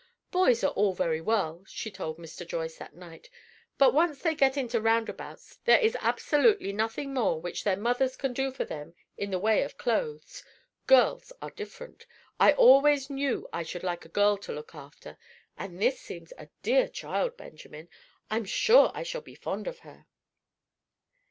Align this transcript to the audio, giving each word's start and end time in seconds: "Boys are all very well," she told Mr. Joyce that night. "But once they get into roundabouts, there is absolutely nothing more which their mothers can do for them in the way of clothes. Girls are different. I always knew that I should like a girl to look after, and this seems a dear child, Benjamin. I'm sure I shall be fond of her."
"Boys 0.31 0.63
are 0.63 0.71
all 0.71 0.93
very 0.95 1.21
well," 1.21 1.63
she 1.67 1.91
told 1.91 2.17
Mr. 2.17 2.43
Joyce 2.43 2.77
that 2.77 2.95
night. 2.95 3.29
"But 3.77 3.93
once 3.93 4.17
they 4.19 4.33
get 4.33 4.57
into 4.57 4.81
roundabouts, 4.81 5.59
there 5.65 5.77
is 5.77 5.95
absolutely 5.99 6.73
nothing 6.73 7.13
more 7.13 7.39
which 7.39 7.63
their 7.63 7.77
mothers 7.77 8.17
can 8.17 8.33
do 8.33 8.49
for 8.51 8.65
them 8.65 8.95
in 9.15 9.29
the 9.29 9.37
way 9.37 9.61
of 9.61 9.77
clothes. 9.77 10.43
Girls 10.87 11.31
are 11.39 11.51
different. 11.51 12.07
I 12.39 12.53
always 12.53 13.11
knew 13.11 13.41
that 13.41 13.57
I 13.57 13.61
should 13.61 13.83
like 13.83 14.03
a 14.03 14.09
girl 14.09 14.37
to 14.37 14.51
look 14.51 14.73
after, 14.73 15.19
and 15.55 15.79
this 15.79 16.01
seems 16.01 16.33
a 16.35 16.49
dear 16.63 16.87
child, 16.87 17.37
Benjamin. 17.37 17.87
I'm 18.31 18.45
sure 18.45 18.89
I 18.95 19.03
shall 19.03 19.21
be 19.21 19.35
fond 19.35 19.67
of 19.67 19.81
her." 19.81 20.07